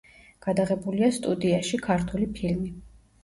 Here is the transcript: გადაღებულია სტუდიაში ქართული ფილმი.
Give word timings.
გადაღებულია 0.45 1.09
სტუდიაში 1.17 1.79
ქართული 1.87 2.31
ფილმი. 2.39 2.73